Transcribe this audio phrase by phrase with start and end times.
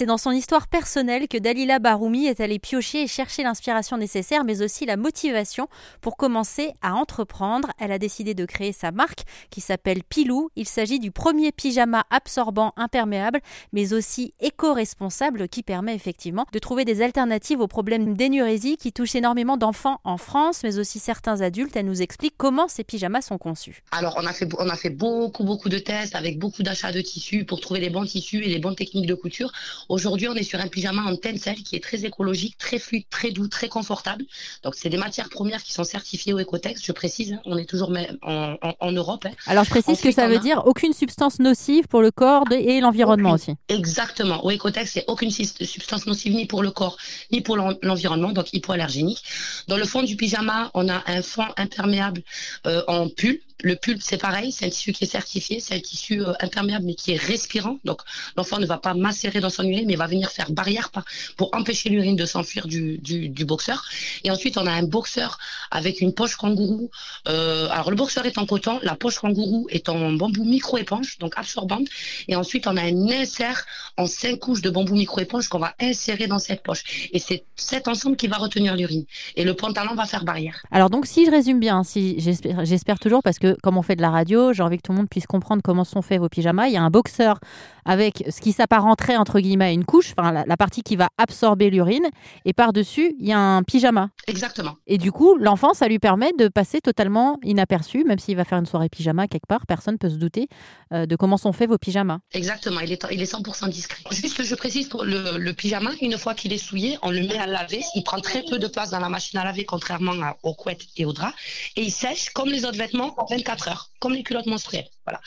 [0.00, 4.44] C'est dans son histoire personnelle que Dalila Baroumi est allée piocher et chercher l'inspiration nécessaire,
[4.44, 5.68] mais aussi la motivation
[6.00, 7.68] pour commencer à entreprendre.
[7.78, 10.48] Elle a décidé de créer sa marque qui s'appelle Pilou.
[10.56, 13.40] Il s'agit du premier pyjama absorbant imperméable,
[13.74, 19.16] mais aussi éco-responsable qui permet effectivement de trouver des alternatives aux problèmes d'énurésie qui touchent
[19.16, 21.76] énormément d'enfants en France, mais aussi certains adultes.
[21.76, 23.82] Elle nous explique comment ces pyjamas sont conçus.
[23.90, 27.02] Alors, on a fait, on a fait beaucoup, beaucoup de tests avec beaucoup d'achats de
[27.02, 29.52] tissus pour trouver les bons tissus et les bonnes techniques de couture.
[29.90, 33.32] Aujourd'hui, on est sur un pyjama en tencel qui est très écologique, très fluide, très
[33.32, 34.24] doux, très confortable.
[34.62, 37.32] Donc, c'est des matières premières qui sont certifiées au Ecotex, je précise.
[37.32, 37.40] Hein.
[37.44, 37.92] on est toujours
[38.22, 39.26] en, en, Europe.
[39.26, 39.32] Hein.
[39.46, 43.32] Alors, je précise que ça veut dire aucune substance nocive pour le corps et l'environnement
[43.32, 43.56] aussi.
[43.68, 44.44] Exactement.
[44.44, 46.96] Au Ecotex, c'est aucune substance nocive ni pour le corps,
[47.32, 49.24] ni pour l'environnement, donc hypoallergénique.
[49.66, 52.22] Dans le fond du pyjama, on a un fond imperméable
[52.68, 55.80] euh, en pull le pull, c'est pareil, c'est un tissu qui est certifié, c'est un
[55.80, 57.78] tissu euh, imperméable mais qui est respirant.
[57.84, 58.00] Donc
[58.36, 60.90] l'enfant ne va pas macérer dans son urine, mais va venir faire barrière
[61.36, 63.84] pour empêcher l'urine de s'enfuir du, du, boxeur.
[64.24, 65.38] Et ensuite, on a un boxeur
[65.70, 66.90] avec une poche kangourou.
[67.28, 71.34] Euh, alors le boxeur est en coton, la poche kangourou est en bambou micro-éponge, donc
[71.36, 71.88] absorbante.
[72.28, 73.64] Et ensuite, on a un insert
[73.96, 77.08] en cinq couches de bambou micro-éponge qu'on va insérer dans cette poche.
[77.12, 79.04] Et c'est cet ensemble qui va retenir l'urine.
[79.36, 80.62] Et le pantalon va faire barrière.
[80.70, 84.02] Alors donc, si je résume bien, si j'espère toujours, parce que comme on fait de
[84.02, 86.68] la radio, j'ai envie que tout le monde puisse comprendre comment sont faits vos pyjamas.
[86.68, 87.38] Il y a un boxeur
[87.84, 91.70] avec ce qui s'apparenterait entre guillemets à une couche, enfin la, partie qui va absorber
[91.70, 92.06] l'urine,
[92.44, 94.10] et par-dessus, il y a un pyjama.
[94.26, 94.76] Exactement.
[94.86, 98.58] Et du coup, l'enfant, ça lui permet de passer totalement inaperçu, même s'il va faire
[98.58, 100.48] une soirée pyjama quelque part, personne peut se douter
[100.92, 102.18] euh, de comment sont faits vos pyjamas.
[102.32, 104.02] Exactement, il est, il est 100% discret.
[104.10, 107.38] Juste que je précise pour le, pyjama, une fois qu'il est souillé, on le met
[107.38, 110.54] à laver, il prend très peu de place dans la machine à laver, contrairement aux
[110.54, 111.34] couettes et aux draps,
[111.76, 114.88] et il sèche comme les autres vêtements en 24 heures, comme les culottes menstruelles.
[115.06, 115.20] Voilà.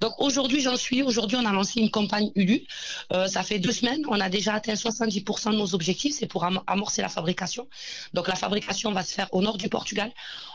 [0.00, 2.66] Donc aujourd'hui, j'en suis, aujourd'hui, on a lancé une campagne ULU.
[3.12, 6.44] Euh, ça fait deux semaines, on a déjà atteint 70% de nos objectifs, c'est pour
[6.66, 7.68] amorcer la fabrication.
[8.12, 10.12] Donc la fabrication va se faire au nord du Portugal.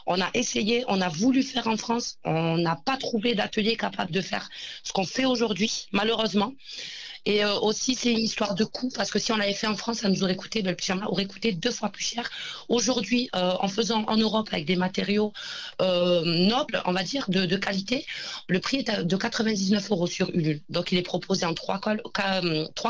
[0.07, 4.11] On a essayé, on a voulu faire en France, on n'a pas trouvé d'atelier capable
[4.11, 4.49] de faire
[4.83, 6.53] ce qu'on fait aujourd'hui, malheureusement.
[7.25, 9.75] Et euh, aussi, c'est une histoire de coût, parce que si on l'avait fait en
[9.75, 10.63] France, ça nous aurait coûté,
[11.27, 12.29] coûté deux fois plus cher.
[12.69, 15.33] Aujourd'hui, euh, en faisant en Europe avec des matériaux
[15.81, 18.05] euh, nobles, on va dire, de, qualité,
[18.47, 20.61] le prix est de 99 euros sur Ulule.
[20.69, 21.79] Donc, il est proposé en trois,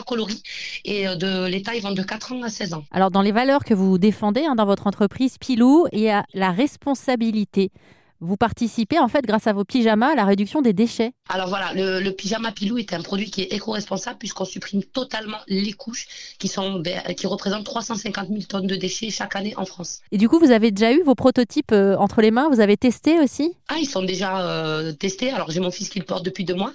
[0.05, 0.43] coloris
[0.83, 2.85] et de l'État, ils vendent de 4 ans à 16 ans.
[2.91, 6.25] Alors, dans les valeurs que vous défendez hein, dans votre entreprise Pilou, il y a
[6.33, 7.71] la responsabilité
[8.21, 11.11] vous participez en fait grâce à vos pyjamas à la réduction des déchets.
[11.29, 15.73] Alors voilà, le, pyjama Pilou est un produit qui est éco-responsable puisqu'on supprime totalement les
[15.73, 16.07] couches
[16.39, 16.81] qui, sont,
[17.17, 19.99] qui représentent 350 000 tonnes de déchets chaque année en France.
[20.11, 22.49] Et du coup, vous avez déjà eu vos prototypes euh, entre les mains?
[22.49, 23.53] Vous avez testé aussi?
[23.67, 25.31] Ah, ils sont déjà euh, testés.
[25.31, 26.73] Alors j'ai mon fils qui le porte depuis deux mois.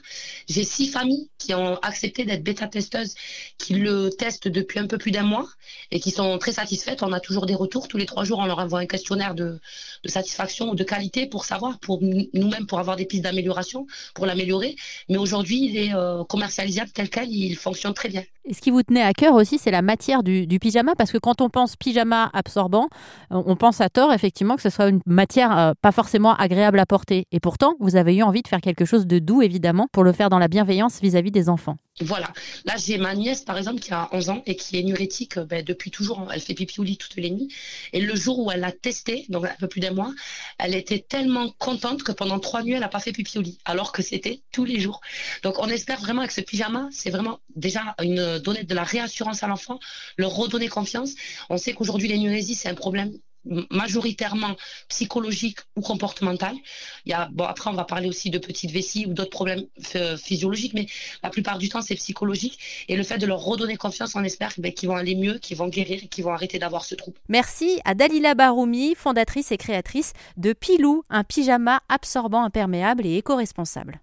[0.48, 3.14] J'ai six familles qui ont accepté d'être bêta-testeuses,
[3.56, 5.48] qui le testent depuis un peu plus d'un mois
[5.90, 7.02] et qui sont très satisfaites.
[7.02, 7.88] On a toujours des retours.
[7.88, 9.58] Tous les trois jours, on leur envoie un questionnaire de,
[10.02, 14.26] de satisfaction ou de qualité pour savoir, pour nous-mêmes, pour avoir des pistes d'amélioration, pour
[14.26, 14.76] l'améliorer.
[15.08, 18.22] Mais aujourd'hui, il est euh, commercialisable tel quel, il fonctionne très bien.
[18.44, 21.18] Et ce qui vous tenait à cœur aussi, c'est la matière du, pyjama, parce que
[21.18, 22.88] quand on pense pyjama absorbant,
[23.32, 26.78] euh, on pense à tort effectivement que ce soit une matière euh, pas forcément agréable
[26.78, 27.26] à porter.
[27.32, 30.12] Et pourtant, vous avez eu envie de faire quelque chose de doux, évidemment, pour le
[30.12, 31.76] faire dans la bienveillance vis-à-vis des enfants.
[32.00, 32.32] Voilà.
[32.64, 35.62] Là, j'ai ma nièce, par exemple, qui a 11 ans et qui est nurétique ben,
[35.62, 36.30] depuis toujours.
[36.32, 37.48] Elle fait pipi au lit toutes les nuits.
[37.92, 40.12] Et le jour où elle l'a testé, donc un peu plus d'un mois,
[40.58, 43.58] elle était tellement contente que pendant trois nuits, elle n'a pas fait pipi au lit,
[43.66, 45.00] alors que c'était tous les jours.
[45.42, 49.42] Donc, on espère vraiment que ce pyjama, c'est vraiment déjà une donner de la réassurance
[49.42, 49.78] à l'enfant,
[50.16, 51.14] leur redonner confiance.
[51.50, 53.12] On sait qu'aujourd'hui, l'énurésie, c'est un problème
[53.70, 54.56] majoritairement
[54.88, 56.54] psychologique ou comportemental.
[57.06, 59.64] Il y a, bon, après, on va parler aussi de petites vessies ou d'autres problèmes
[59.96, 60.86] euh, physiologiques, mais
[61.22, 62.58] la plupart du temps, c'est psychologique.
[62.88, 65.56] Et le fait de leur redonner confiance, on espère ben, qu'ils vont aller mieux, qu'ils
[65.56, 67.18] vont guérir qu'ils vont arrêter d'avoir ce trouble.
[67.28, 74.00] Merci à Dalila Baroumi, fondatrice et créatrice de Pilou, un pyjama absorbant imperméable et éco-responsable.